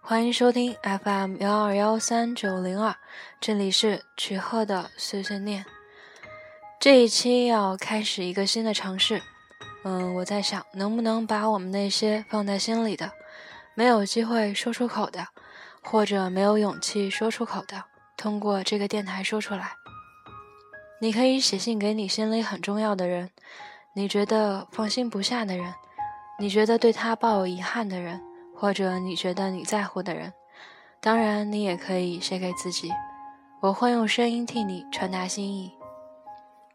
[0.00, 2.94] 欢迎收听 FM 幺二幺三九零二，
[3.40, 5.64] 这里是曲鹤的碎碎念。
[6.78, 9.22] 这一期要开始一个新的尝试，
[9.82, 13.10] 嗯，我在想能不能把我们那些放在心里的、
[13.74, 15.26] 没有机会说出口的，
[15.82, 17.84] 或者没有勇气说出口的，
[18.16, 19.72] 通过这个电台说出来。
[21.00, 23.30] 你可以写信给你心里很重要的人，
[23.94, 25.72] 你觉得放心不下的人，
[26.38, 28.20] 你觉得对他抱有遗憾的人。
[28.56, 30.32] 或者你觉得你在乎的人，
[31.00, 32.88] 当然你也可以写给自己。
[33.60, 35.72] 我会用声音替你传达心意。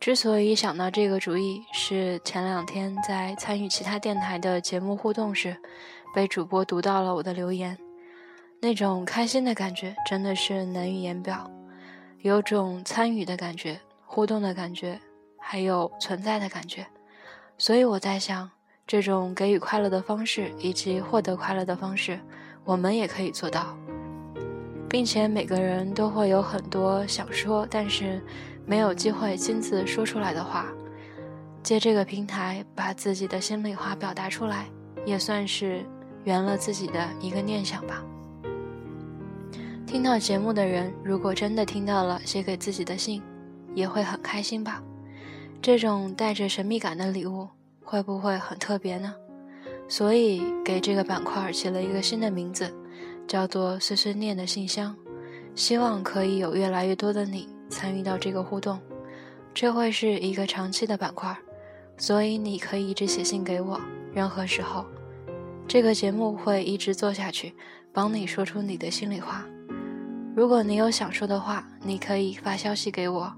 [0.00, 5.56] 之所以想到这个主意，是前两天在参与其他电台的节目互动时，
[6.12, 7.78] 被主播读到了我的留言，
[8.60, 11.48] 那种开心的感觉真的是难以言表，
[12.22, 15.00] 有种参与的感觉、互动的感觉，
[15.38, 16.84] 还有存在的感觉。
[17.58, 18.50] 所以我在想。
[18.90, 22.18] 这种给予快乐的方式，以及获得快乐的方式，
[22.64, 23.76] 我们也可以做到，
[24.88, 28.24] 并且每个人都会有很多想说但是
[28.64, 30.64] 没有机会亲自说出来的话，
[31.62, 34.70] 借这个平台把自己的心里话表达出来，
[35.04, 35.84] 也算是
[36.24, 38.02] 圆了自己的一个念想吧。
[39.86, 43.22] 听到节目的人，如果真的听到了写给自己的信，
[43.74, 44.82] 也会很开心吧。
[45.60, 47.48] 这种带着神秘感的礼物。
[47.90, 49.14] 会不会很特别呢？
[49.88, 52.70] 所以给这个板块起了一个新的名字，
[53.26, 54.94] 叫做“碎碎念的信箱”，
[55.56, 58.78] 希望可以有越来越多的你参与到这个互动。
[59.54, 61.34] 这会是一个长期的板块，
[61.96, 63.80] 所以你可以一直写信给我，
[64.12, 64.84] 任何时候，
[65.66, 67.54] 这个节目会一直做下去，
[67.90, 69.46] 帮你说出你的心里话。
[70.36, 73.32] 如果你有想说的话，你可以发消息给我。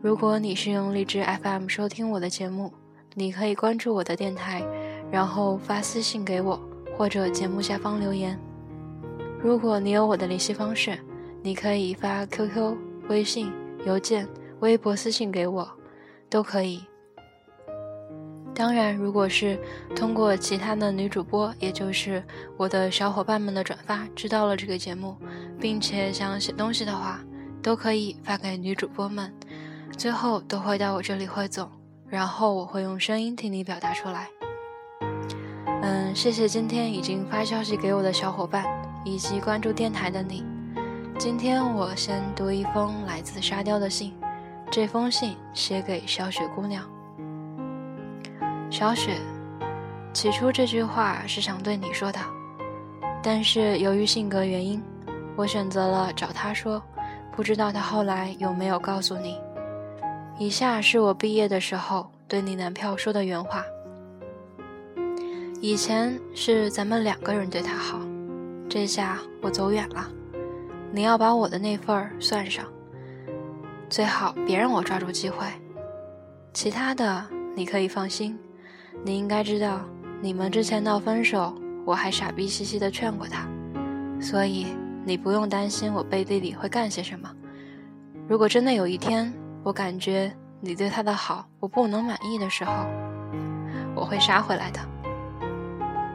[0.00, 2.72] 如果你是用荔枝 FM 收听我的节目。
[3.14, 4.62] 你可以关注我的电台，
[5.10, 6.60] 然后发私信给我，
[6.96, 8.38] 或者节目下方留言。
[9.42, 10.96] 如果你有我的联系方式，
[11.42, 12.76] 你可以发 QQ、
[13.08, 13.50] 微信、
[13.84, 14.28] 邮件、
[14.60, 15.68] 微博私信给我，
[16.30, 16.84] 都可以。
[18.54, 19.58] 当然，如果是
[19.96, 22.22] 通过其他的女主播，也就是
[22.56, 25.16] 我的小伙伴们的转发，知道了这个节目，
[25.58, 27.20] 并且想写东西的话，
[27.60, 29.34] 都可以发给女主播们，
[29.96, 31.70] 最后都会到我这里汇总。
[32.08, 34.28] 然后我会用声音替你表达出来。
[35.82, 38.64] 嗯，谢谢今天已经发消息给我的小伙伴，
[39.04, 40.42] 以及关注电台的你。
[41.18, 44.14] 今天我先读一封来自沙雕的信，
[44.70, 46.82] 这封信写给小雪姑娘。
[48.70, 49.18] 小雪，
[50.14, 52.18] 起初这句话是想对你说的，
[53.22, 54.82] 但是由于性格原因，
[55.36, 56.82] 我选择了找他说。
[57.36, 59.38] 不知道他后来有没有告诉你。
[60.40, 63.64] 以下是我毕业的时候对你男票说的原话。
[65.60, 67.98] 以前是咱们两个人对他好，
[68.68, 70.08] 这下我走远了，
[70.92, 72.64] 你要把我的那份儿算上，
[73.90, 75.44] 最好别让我抓住机会。
[76.52, 77.26] 其他的
[77.56, 78.38] 你可以放心，
[79.02, 79.80] 你应该知道，
[80.20, 81.52] 你们之前闹分手，
[81.84, 83.48] 我还傻逼兮兮的劝过他，
[84.20, 84.68] 所以
[85.04, 87.28] 你不用担心我背地里会干些什么。
[88.28, 89.34] 如果真的有一天，
[89.68, 92.72] 我感觉你对他的好，我不能满意的时候，
[93.94, 94.80] 我会杀回来的。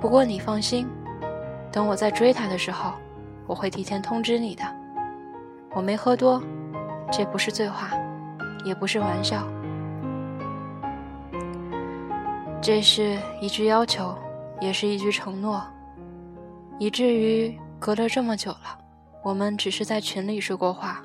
[0.00, 0.88] 不过你放心，
[1.70, 2.94] 等我在追他的时候，
[3.46, 4.64] 我会提前通知你的。
[5.74, 6.42] 我没喝多，
[7.12, 7.90] 这不是醉话，
[8.64, 9.46] 也不是玩笑，
[12.62, 14.16] 这是一句要求，
[14.62, 15.62] 也是一句承诺，
[16.78, 18.78] 以至于隔了这么久了，
[19.22, 21.02] 我们只是在群里说过话。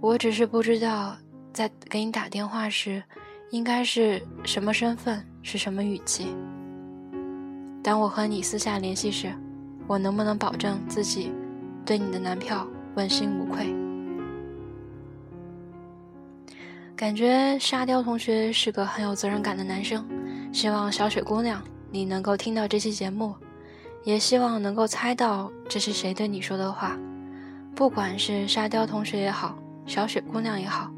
[0.00, 1.16] 我只是不知道，
[1.52, 3.02] 在给你打电话时，
[3.50, 6.28] 应该是什么身份，是什么语气。
[7.82, 9.32] 当我和你私下联系时，
[9.88, 11.32] 我能不能保证自己
[11.84, 12.64] 对你的男票
[12.94, 13.74] 问心无愧？
[16.94, 20.06] 感觉沙雕同学是个很有责任感的男生，
[20.52, 21.60] 希望小雪姑娘
[21.90, 23.34] 你能够听到这期节目，
[24.04, 26.96] 也希望能够猜到这是谁对你说的话，
[27.74, 29.58] 不管是沙雕同学也好。
[29.88, 30.90] 小雪姑娘也好，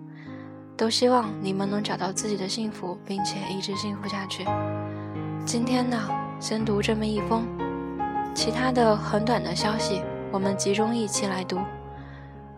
[0.77, 4.45] 都希望你们能找到自己的幸福，并且一直幸福下去。
[5.47, 5.97] 今天呢，
[6.41, 7.47] 先读这么一封，
[8.35, 10.03] 其他的很短的消息，
[10.33, 11.61] 我们集中一起来读。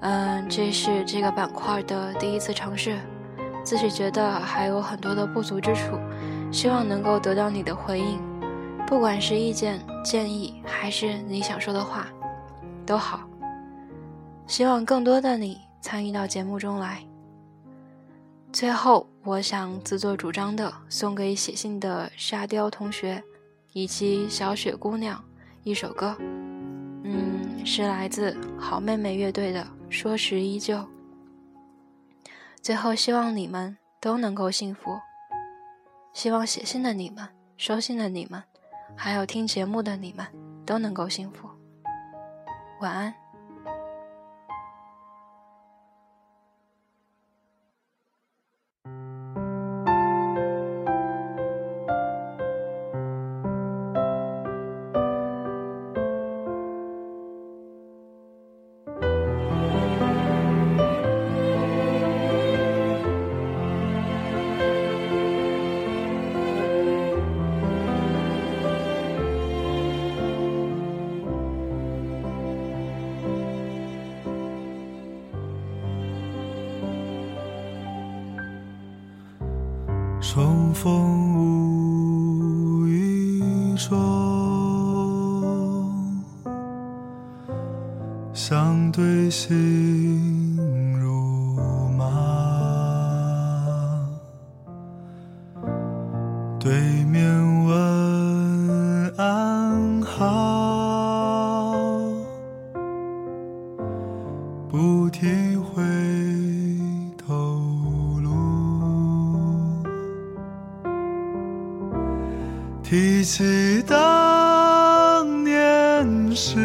[0.00, 2.98] 嗯，这是这个板块的第一次尝试，
[3.62, 5.98] 自己觉得还有很多的不足之处，
[6.50, 8.18] 希望能够得到你的回应，
[8.86, 12.06] 不管是意见、建议，还是你想说的话，
[12.86, 13.20] 都好。
[14.46, 15.60] 希望更多的你。
[15.82, 17.04] 参与到节目中来。
[18.52, 23.22] 最后，我想自作主张的送给写信的沙雕同学
[23.72, 25.22] 以及小雪姑娘
[25.64, 26.16] 一首歌，
[27.02, 30.76] 嗯，是来自好妹妹乐队的《说时依旧》。
[32.60, 35.00] 最后，希望你们都能够幸福，
[36.12, 38.42] 希望写信的你们、收信的你们，
[38.94, 40.24] 还有听节目的你们
[40.64, 41.48] 都能够幸福。
[42.80, 43.21] 晚安。
[80.82, 83.40] 风无意
[83.76, 83.96] 中，
[88.34, 90.58] 相对心
[91.00, 92.02] 如麻。
[96.58, 97.04] 对
[112.92, 116.58] 提起当年事，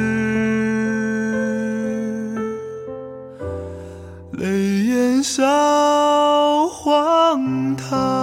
[4.33, 4.45] 泪
[4.83, 8.16] 眼笑荒唐。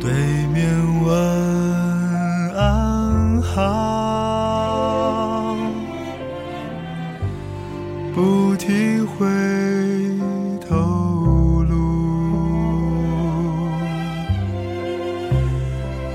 [0.00, 0.12] 对
[0.52, 0.64] 面
[1.04, 1.08] 问
[2.56, 3.56] 安好
[8.14, 9.26] 不提回
[10.68, 11.72] 头路，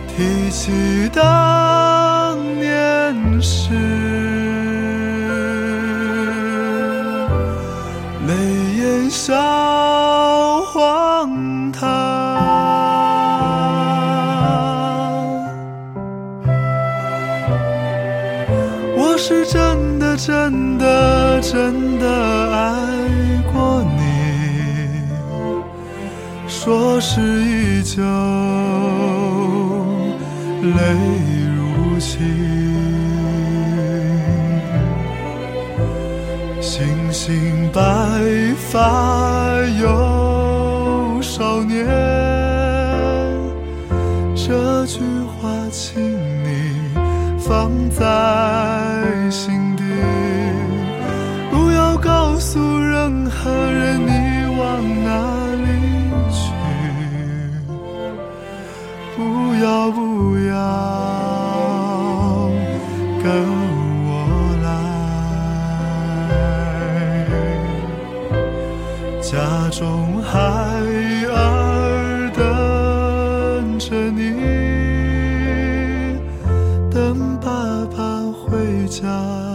[0.07, 1.21] 提起当
[2.59, 3.74] 年事，
[8.27, 8.33] 泪
[8.77, 9.33] 眼笑
[10.74, 12.23] 荒唐。
[20.25, 22.08] 真的，真的，
[22.50, 22.64] 爱
[23.52, 24.02] 过你，
[26.48, 28.02] 说是依旧，
[30.62, 30.80] 泪
[31.58, 32.22] 如倾。
[36.62, 37.81] 星星白
[38.72, 41.86] 发有少年，
[44.38, 46.02] 这句话请
[46.46, 46.48] 你
[47.38, 49.62] 放在心。
[53.44, 54.10] 何人，你
[54.57, 54.62] 往
[55.04, 55.10] 哪
[55.54, 55.68] 里
[56.31, 56.42] 去？
[59.18, 59.19] 不
[59.62, 60.00] 要不
[60.48, 60.54] 要
[63.22, 63.25] 跟
[64.07, 64.10] 我
[64.63, 64.66] 来，
[69.22, 69.34] 家
[69.72, 69.82] 中
[70.24, 70.39] 孩
[71.27, 72.41] 儿等
[73.77, 74.22] 着你，
[76.89, 77.51] 等爸
[77.94, 78.00] 爸
[78.32, 79.52] 回家。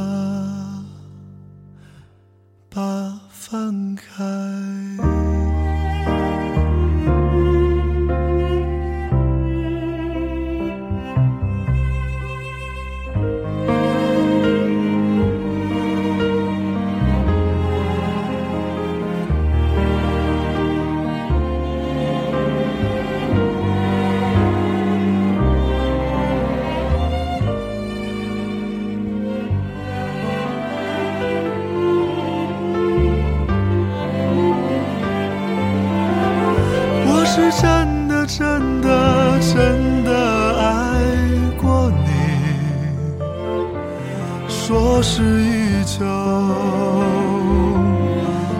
[45.38, 46.04] 依旧，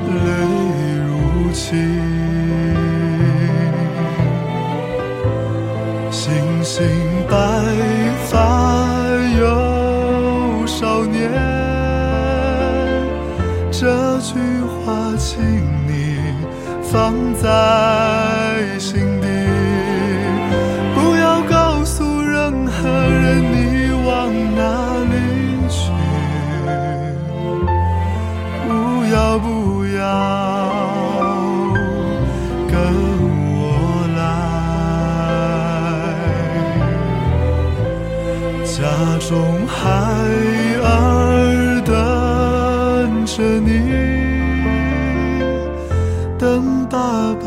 [0.09, 0.19] 泪
[1.05, 1.09] 如
[1.53, 1.67] 倾。
[6.11, 6.33] 星
[6.63, 6.77] 星
[7.29, 7.37] 白
[8.27, 8.35] 发
[9.39, 11.31] 有少年，
[13.71, 14.39] 这句
[14.85, 15.41] 话请
[15.87, 16.17] 你
[16.83, 19.21] 放在心。
[19.21, 19.48] 底。
[29.99, 30.05] 要
[32.71, 32.79] 跟
[33.55, 33.61] 我
[34.17, 34.19] 来。
[38.65, 38.79] 家
[39.29, 39.75] 中孩
[40.83, 40.87] 儿
[41.85, 41.91] 等
[43.27, 43.71] 着你
[46.39, 47.47] 等爸爸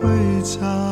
[0.00, 0.91] 回家。